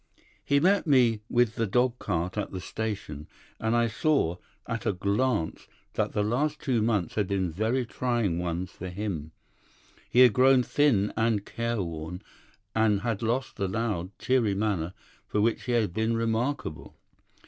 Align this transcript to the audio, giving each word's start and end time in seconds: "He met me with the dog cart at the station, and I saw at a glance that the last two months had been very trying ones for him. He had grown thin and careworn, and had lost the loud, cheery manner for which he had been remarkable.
"He 0.43 0.59
met 0.59 0.87
me 0.87 1.21
with 1.29 1.53
the 1.53 1.67
dog 1.67 1.99
cart 1.99 2.35
at 2.35 2.49
the 2.49 2.59
station, 2.59 3.27
and 3.59 3.75
I 3.75 3.87
saw 3.87 4.37
at 4.65 4.87
a 4.87 4.93
glance 4.93 5.67
that 5.93 6.13
the 6.13 6.23
last 6.23 6.59
two 6.59 6.81
months 6.81 7.13
had 7.13 7.27
been 7.27 7.51
very 7.51 7.85
trying 7.85 8.39
ones 8.39 8.71
for 8.71 8.89
him. 8.89 9.31
He 10.09 10.21
had 10.21 10.33
grown 10.33 10.63
thin 10.63 11.13
and 11.15 11.45
careworn, 11.45 12.23
and 12.73 13.01
had 13.01 13.21
lost 13.21 13.57
the 13.57 13.67
loud, 13.67 14.09
cheery 14.17 14.55
manner 14.55 14.93
for 15.27 15.39
which 15.39 15.65
he 15.65 15.73
had 15.73 15.93
been 15.93 16.17
remarkable. 16.17 16.97